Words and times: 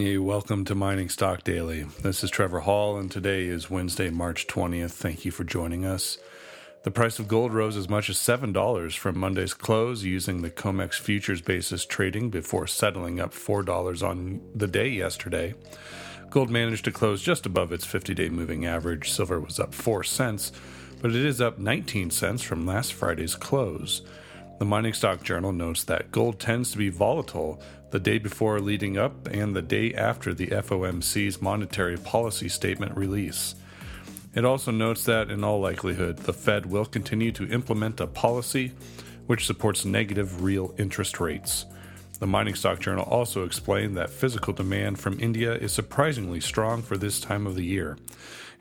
Hey, 0.00 0.16
welcome 0.16 0.64
to 0.64 0.74
Mining 0.74 1.10
Stock 1.10 1.44
Daily. 1.44 1.82
This 1.82 2.24
is 2.24 2.30
Trevor 2.30 2.60
Hall, 2.60 2.96
and 2.96 3.10
today 3.10 3.44
is 3.44 3.68
Wednesday, 3.68 4.08
March 4.08 4.46
20th. 4.46 4.92
Thank 4.92 5.26
you 5.26 5.30
for 5.30 5.44
joining 5.44 5.84
us. 5.84 6.16
The 6.84 6.90
price 6.90 7.18
of 7.18 7.28
gold 7.28 7.52
rose 7.52 7.76
as 7.76 7.90
much 7.90 8.08
as 8.08 8.16
$7 8.16 8.96
from 8.96 9.18
Monday's 9.18 9.52
close 9.52 10.02
using 10.02 10.40
the 10.40 10.50
COMEX 10.50 10.94
futures 10.94 11.42
basis 11.42 11.84
trading 11.84 12.30
before 12.30 12.66
settling 12.66 13.20
up 13.20 13.34
$4 13.34 14.02
on 14.02 14.40
the 14.54 14.66
day 14.66 14.88
yesterday. 14.88 15.52
Gold 16.30 16.48
managed 16.48 16.86
to 16.86 16.92
close 16.92 17.20
just 17.20 17.44
above 17.44 17.70
its 17.70 17.84
50 17.84 18.14
day 18.14 18.30
moving 18.30 18.64
average. 18.64 19.10
Silver 19.10 19.38
was 19.38 19.60
up 19.60 19.74
4 19.74 20.02
cents, 20.02 20.50
but 21.02 21.10
it 21.10 21.26
is 21.26 21.42
up 21.42 21.58
19 21.58 22.08
cents 22.08 22.40
from 22.42 22.64
last 22.64 22.94
Friday's 22.94 23.36
close. 23.36 24.00
The 24.60 24.66
Mining 24.66 24.92
Stock 24.92 25.22
Journal 25.22 25.52
notes 25.52 25.84
that 25.84 26.12
gold 26.12 26.38
tends 26.38 26.70
to 26.72 26.76
be 26.76 26.90
volatile 26.90 27.62
the 27.92 27.98
day 27.98 28.18
before 28.18 28.60
leading 28.60 28.98
up 28.98 29.26
and 29.26 29.56
the 29.56 29.62
day 29.62 29.94
after 29.94 30.34
the 30.34 30.48
FOMC's 30.48 31.40
monetary 31.40 31.96
policy 31.96 32.50
statement 32.50 32.94
release. 32.94 33.54
It 34.34 34.44
also 34.44 34.70
notes 34.70 35.06
that, 35.06 35.30
in 35.30 35.44
all 35.44 35.60
likelihood, 35.60 36.18
the 36.18 36.34
Fed 36.34 36.66
will 36.66 36.84
continue 36.84 37.32
to 37.32 37.50
implement 37.50 38.00
a 38.00 38.06
policy 38.06 38.72
which 39.26 39.46
supports 39.46 39.86
negative 39.86 40.42
real 40.42 40.74
interest 40.76 41.20
rates. 41.20 41.64
The 42.18 42.26
Mining 42.26 42.54
Stock 42.54 42.80
Journal 42.80 43.04
also 43.04 43.44
explained 43.44 43.96
that 43.96 44.10
physical 44.10 44.52
demand 44.52 45.00
from 45.00 45.18
India 45.20 45.54
is 45.54 45.72
surprisingly 45.72 46.40
strong 46.40 46.82
for 46.82 46.98
this 46.98 47.18
time 47.18 47.46
of 47.46 47.54
the 47.54 47.64
year, 47.64 47.96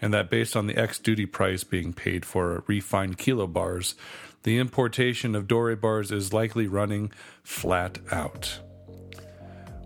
and 0.02 0.14
that 0.14 0.30
based 0.30 0.56
on 0.56 0.68
the 0.68 0.78
ex 0.78 1.00
duty 1.00 1.26
price 1.26 1.64
being 1.64 1.94
paid 1.94 2.26
for 2.26 2.64
refined 2.68 3.18
kilobars, 3.18 3.96
the 4.44 4.58
importation 4.58 5.36
of 5.36 5.48
doré 5.48 5.80
bars 5.80 6.12
is 6.12 6.34
likely 6.34 6.68
running 6.68 7.12
flat 7.44 8.00
out. 8.12 8.60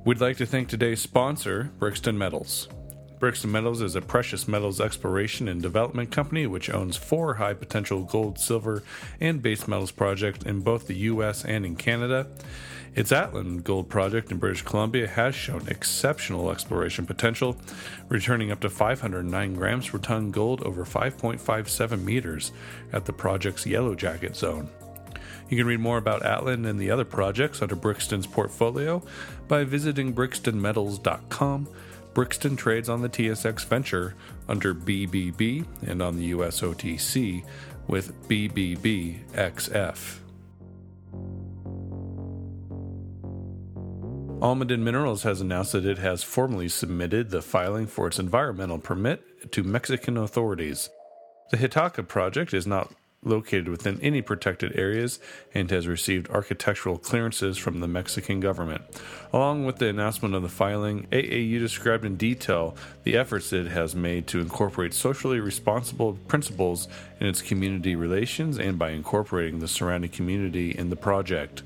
We'd 0.05 0.21
like 0.21 0.38
to 0.38 0.45
thank 0.45 0.68
today's 0.68 1.02
sponsor, 1.02 1.71
Brixton 1.80 2.18
Metals. 2.18 2.68
Brixton 3.20 3.54
Metals 3.54 3.82
is 3.82 3.96
a 3.96 4.01
precious 4.01 4.49
metals 4.49 4.82
exploration 4.82 5.48
and 5.48 5.62
development 5.62 6.12
company 6.12 6.45
which 6.45 6.70
owns 6.70 6.98
four 6.98 7.35
high 7.35 7.54
potential 7.54 8.04
gold, 8.04 8.38
silver, 8.38 8.84
and 9.21 9.41
base 9.41 9.66
metals 9.66 9.91
projects 9.91 10.43
in 10.43 10.60
both 10.60 10.88
the 10.88 10.95
US 10.95 11.45
and 11.45 11.66
in 11.66 11.77
Canada. 11.77 12.27
Its 12.96 13.12
Atlan 13.12 13.63
Gold 13.63 13.90
project 13.90 14.32
in 14.32 14.38
British 14.38 14.62
Columbia 14.62 15.08
has 15.08 15.34
shown 15.34 15.68
exceptional 15.68 16.52
exploration 16.52 17.08
potential, 17.08 17.58
returning 18.08 18.52
up 18.52 18.60
to 18.60 18.70
509 18.70 19.55
grams 19.55 19.90
per 19.90 19.98
ton 19.98 20.30
gold 20.30 20.62
over 20.62 20.85
5.57 20.85 22.04
meters 22.04 22.52
at 22.91 23.05
the 23.05 23.13
project's 23.13 23.66
Yellow 23.66 23.96
Jacket 23.96 24.35
zone. 24.35 24.70
You 25.50 25.58
can 25.58 25.66
read 25.66 25.80
more 25.80 25.98
about 25.98 26.22
Atlan 26.22 26.68
and 26.68 26.80
the 26.80 26.91
other 26.91 27.05
projects 27.05 27.63
under 27.63 27.76
Brixton's 27.76 28.27
portfolio 28.27 29.02
by 29.48 29.63
visiting 29.63 30.13
brixtonmetals.com. 30.13 31.68
Brixton 32.13 32.55
trades 32.55 32.90
on 32.90 33.02
the 33.02 33.10
TSX 33.10 33.66
Venture 33.66 34.13
under 34.48 34.76
BBB 34.76 35.66
and 35.88 36.02
on 36.02 36.16
the 36.16 36.26
US 36.26 36.62
OTC 36.62 37.44
with 37.88 38.13
BBBXF. 38.30 40.23
Almaden 44.44 44.80
Minerals 44.80 45.24
has 45.24 45.40
announced 45.40 45.72
that 45.72 45.86
it 45.86 45.99
has 45.99 46.22
formally 46.22 46.68
submitted 46.68 47.30
the 47.30 47.41
filing 47.41 47.88
for 47.88 48.08
its 48.08 48.20
environmental 48.20 48.77
permit 48.77 49.54
to 49.54 49.63
Mexican 49.63 50.18
authorities. 50.18 50.90
The 51.52 51.55
Ixtaca 51.55 52.10
project 52.10 52.54
is 52.54 52.68
not 52.68 52.91
located 53.24 53.70
within 53.70 54.02
any 54.02 54.22
protected 54.22 54.77
areas 54.77 55.22
and 55.54 55.72
has 55.72 55.88
received 55.88 56.30
architectural 56.30 56.98
clearances 56.98 57.58
from 57.58 57.80
the 57.80 57.88
Mexican 57.88 58.41
government. 58.41 58.82
Along 59.32 59.66
with 59.66 59.77
the 59.77 59.88
announcement 59.88 60.35
of 60.35 60.41
the 60.41 60.50
filing, 60.50 61.07
AAU 61.13 61.60
described 61.60 62.04
in 62.04 62.18
detail 62.18 62.76
the 63.04 63.16
efforts 63.16 63.54
it 63.54 63.68
has 63.68 63.96
made 63.96 64.28
to 64.28 64.41
incorporate 64.41 64.94
socially 64.94 65.40
responsible 65.40 66.19
principles 66.28 66.90
in 67.22 67.28
its 67.28 67.41
community 67.41 67.96
relations 67.96 68.59
and 68.59 68.78
by 68.78 68.90
incorporating 68.90 69.59
the 69.59 69.69
surrounding 69.69 70.12
community 70.12 70.72
in 70.72 70.90
the 70.90 70.97
project. 70.97 71.63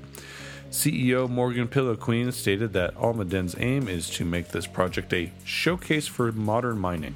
CEO 0.70 1.28
Morgan 1.30 1.66
Poliquin 1.66 2.30
stated 2.32 2.74
that 2.74 2.94
Almaden's 2.96 3.56
aim 3.58 3.88
is 3.88 4.10
to 4.10 4.24
make 4.24 4.48
this 4.48 4.66
project 4.66 5.14
a 5.14 5.32
showcase 5.44 6.06
for 6.06 6.30
modern 6.30 6.78
mining. 6.78 7.14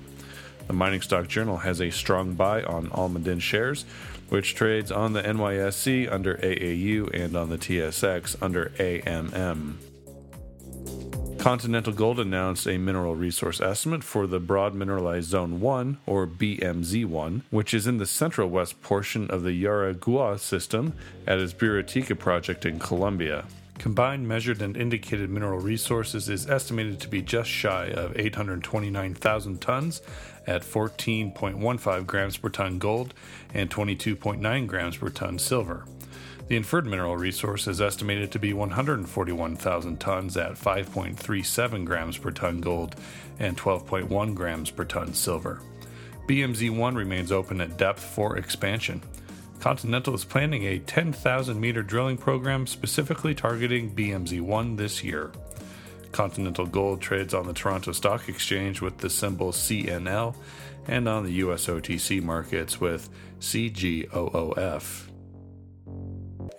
The 0.66 0.72
Mining 0.72 1.02
Stock 1.02 1.28
Journal 1.28 1.58
has 1.58 1.80
a 1.80 1.90
strong 1.90 2.32
buy 2.34 2.62
on 2.62 2.88
Almaden 2.88 3.42
shares, 3.42 3.84
which 4.30 4.54
trades 4.54 4.90
on 4.90 5.12
the 5.12 5.22
NYSE 5.22 6.10
under 6.10 6.36
AAU 6.36 7.10
and 7.12 7.36
on 7.36 7.50
the 7.50 7.58
TSX 7.58 8.36
under 8.40 8.72
AMM. 8.78 9.91
Continental 11.42 11.92
Gold 11.92 12.20
announced 12.20 12.68
a 12.68 12.78
mineral 12.78 13.16
resource 13.16 13.60
estimate 13.60 14.04
for 14.04 14.28
the 14.28 14.38
Broad 14.38 14.76
Mineralized 14.76 15.30
Zone 15.30 15.60
1, 15.60 15.98
or 16.06 16.24
BMZ1, 16.24 17.42
which 17.50 17.74
is 17.74 17.88
in 17.88 17.98
the 17.98 18.06
central 18.06 18.48
west 18.48 18.80
portion 18.80 19.28
of 19.28 19.42
the 19.42 19.50
Yaragua 19.50 20.38
system 20.38 20.92
at 21.26 21.40
its 21.40 21.52
Buritica 21.52 22.16
project 22.16 22.64
in 22.64 22.78
Colombia. 22.78 23.44
Combined 23.76 24.28
measured 24.28 24.62
and 24.62 24.76
indicated 24.76 25.30
mineral 25.30 25.58
resources 25.58 26.28
is 26.28 26.48
estimated 26.48 27.00
to 27.00 27.08
be 27.08 27.20
just 27.20 27.50
shy 27.50 27.86
of 27.86 28.16
829,000 28.16 29.60
tons 29.60 30.00
at 30.46 30.62
14.15 30.62 32.06
grams 32.06 32.36
per 32.36 32.50
ton 32.50 32.78
gold 32.78 33.14
and 33.52 33.68
22.9 33.68 34.68
grams 34.68 34.96
per 34.96 35.08
ton 35.08 35.40
silver. 35.40 35.86
The 36.48 36.56
inferred 36.56 36.86
mineral 36.86 37.16
resource 37.16 37.66
is 37.66 37.80
estimated 37.80 38.32
to 38.32 38.38
be 38.38 38.52
141,000 38.52 40.00
tons 40.00 40.36
at 40.36 40.52
5.37 40.52 41.84
grams 41.84 42.18
per 42.18 42.30
ton 42.30 42.60
gold 42.60 42.96
and 43.38 43.56
12.1 43.56 44.34
grams 44.34 44.70
per 44.70 44.84
ton 44.84 45.14
silver. 45.14 45.60
BMZ 46.28 46.76
1 46.76 46.94
remains 46.94 47.32
open 47.32 47.60
at 47.60 47.76
depth 47.76 48.02
for 48.02 48.36
expansion. 48.36 49.02
Continental 49.60 50.14
is 50.14 50.24
planning 50.24 50.64
a 50.64 50.78
10,000 50.80 51.60
meter 51.60 51.82
drilling 51.82 52.18
program 52.18 52.66
specifically 52.66 53.34
targeting 53.34 53.94
BMZ 53.94 54.40
1 54.40 54.76
this 54.76 55.04
year. 55.04 55.30
Continental 56.10 56.66
Gold 56.66 57.00
trades 57.00 57.32
on 57.32 57.46
the 57.46 57.54
Toronto 57.54 57.92
Stock 57.92 58.28
Exchange 58.28 58.80
with 58.80 58.98
the 58.98 59.08
symbol 59.08 59.52
CNL 59.52 60.34
and 60.86 61.08
on 61.08 61.24
the 61.24 61.32
US 61.34 61.66
OTC 61.66 62.22
markets 62.22 62.80
with 62.80 63.08
CGOOF. 63.40 65.11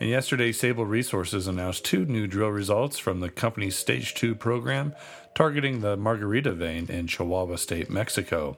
And 0.03 0.09
yesterday, 0.09 0.51
Sable 0.51 0.85
Resources 0.85 1.47
announced 1.47 1.85
two 1.85 2.05
new 2.05 2.27
drill 2.27 2.49
results 2.49 2.99
from 2.99 3.21
the 3.21 3.29
company's 3.29 3.77
Stage 3.77 4.13
2 4.15 4.35
program 4.35 4.93
targeting 5.33 5.79
the 5.79 5.95
Margarita 5.95 6.51
vein 6.51 6.87
in 6.89 7.07
Chihuahua 7.07 7.55
State, 7.55 7.89
Mexico. 7.89 8.57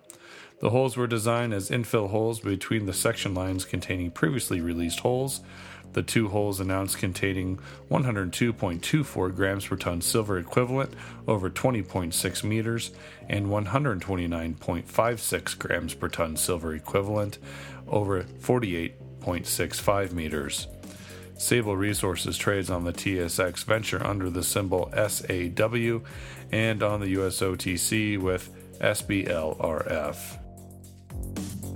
The 0.60 0.72
holes 0.72 0.98
were 0.98 1.06
designed 1.06 1.54
as 1.54 1.70
infill 1.70 2.10
holes 2.10 2.40
between 2.40 2.88
the 2.88 2.94
section 2.94 3.36
lines 3.36 3.64
containing 3.64 4.10
previously 4.10 4.60
released 4.60 5.02
holes. 5.02 5.42
The 5.94 6.02
two 6.02 6.30
holes 6.30 6.60
announced 6.60 6.98
containing 6.98 7.60
102.24 7.92 9.36
grams 9.36 9.68
per 9.68 9.76
ton 9.76 10.02
silver 10.02 10.40
equivalent 10.40 10.96
over 11.28 11.52
20.6 11.52 12.44
meters 12.44 12.90
and 13.30 13.46
129.56 13.46 15.60
grams 15.60 15.94
per 15.94 16.08
ton 16.08 16.38
silver 16.38 16.74
equivalent 16.74 17.38
over 17.88 18.24
48.65 18.24 20.12
meters. 20.12 20.68
Sable 21.38 21.76
Resources 21.76 22.38
trades 22.38 22.70
on 22.70 22.84
the 22.84 22.94
TSX 22.94 23.64
Venture 23.66 24.06
under 24.06 24.30
the 24.30 24.44
symbol 24.44 24.90
SAW 24.94 26.00
and 26.52 26.84
on 26.84 27.02
the 27.02 27.16
USOTC 27.16 28.18
with 28.20 28.50
SBLRF. 28.80 30.40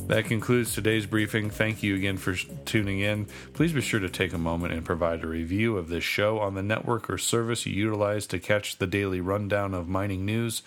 That 0.08 0.26
concludes 0.26 0.74
today's 0.74 1.06
briefing. 1.06 1.52
Thank 1.52 1.84
you 1.84 1.94
again 1.94 2.18
for 2.18 2.34
tuning 2.66 3.02
in. 3.02 3.28
Please 3.54 3.74
be 3.74 3.82
sure 3.82 4.00
to 4.00 4.10
take 4.10 4.34
a 4.34 4.40
moment 4.40 4.74
and 4.74 4.84
provide 4.84 5.24
a 5.24 5.28
review 5.28 5.78
of 5.78 5.88
this 5.88 6.04
show 6.04 6.40
on 6.40 6.56
the 6.56 6.64
network 6.64 7.12
or 7.12 7.20
service 7.20 7.68
you 7.68 7.74
utilize 7.74 8.26
to 8.28 8.40
catch 8.40 8.78
the 8.78 8.88
daily 8.88 9.22
rundown 9.22 9.76
of 9.76 9.88
mining 9.88 10.26
news. 10.26 10.64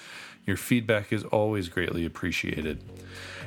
Your 0.46 0.56
feedback 0.56 1.12
is 1.12 1.24
always 1.24 1.68
greatly 1.68 2.04
appreciated. 2.04 2.82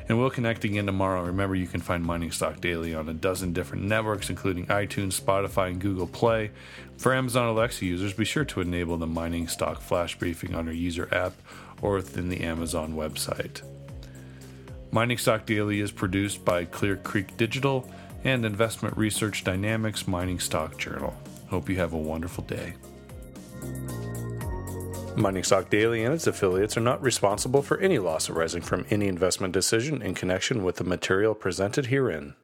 And 0.07 0.19
we'll 0.19 0.29
connect 0.29 0.63
again 0.63 0.85
tomorrow. 0.85 1.23
Remember, 1.23 1.55
you 1.55 1.67
can 1.67 1.81
find 1.81 2.03
Mining 2.03 2.31
Stock 2.31 2.61
Daily 2.61 2.93
on 2.93 3.09
a 3.09 3.13
dozen 3.13 3.53
different 3.53 3.85
networks, 3.85 4.29
including 4.29 4.67
iTunes, 4.67 5.19
Spotify, 5.19 5.69
and 5.71 5.81
Google 5.81 6.07
Play. 6.07 6.51
For 6.97 7.13
Amazon 7.13 7.47
Alexa 7.47 7.85
users, 7.85 8.13
be 8.13 8.23
sure 8.23 8.45
to 8.45 8.61
enable 8.61 8.97
the 8.97 9.07
Mining 9.07 9.47
Stock 9.47 9.81
Flash 9.81 10.17
Briefing 10.17 10.53
on 10.53 10.65
your 10.65 10.75
user 10.75 11.09
app 11.11 11.33
or 11.81 11.95
within 11.95 12.29
the 12.29 12.41
Amazon 12.41 12.93
website. 12.93 13.61
Mining 14.91 15.17
Stock 15.17 15.45
Daily 15.45 15.81
is 15.81 15.91
produced 15.91 16.45
by 16.45 16.65
Clear 16.65 16.95
Creek 16.95 17.35
Digital 17.35 17.91
and 18.23 18.45
Investment 18.45 18.95
Research 18.95 19.43
Dynamics 19.43 20.07
Mining 20.07 20.39
Stock 20.39 20.77
Journal. 20.77 21.15
Hope 21.49 21.67
you 21.67 21.75
have 21.77 21.93
a 21.93 21.97
wonderful 21.97 22.43
day. 22.43 22.75
Mining 25.17 25.43
Stock 25.43 25.69
Daily 25.69 26.03
and 26.03 26.13
its 26.13 26.27
affiliates 26.27 26.75
are 26.75 26.81
not 26.81 27.01
responsible 27.01 27.61
for 27.61 27.77
any 27.79 27.99
loss 27.99 28.29
arising 28.29 28.61
from 28.61 28.85
any 28.89 29.07
investment 29.07 29.53
decision 29.53 30.01
in 30.01 30.13
connection 30.13 30.63
with 30.63 30.75
the 30.75 30.83
material 30.83 31.33
presented 31.33 31.85
herein. 31.85 32.35